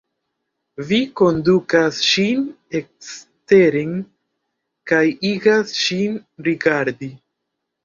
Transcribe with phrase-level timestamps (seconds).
[0.91, 2.41] Vi kondukas ŝin
[2.79, 3.93] eksteren
[4.93, 6.19] kaj igas ŝin
[6.51, 7.15] rigardi.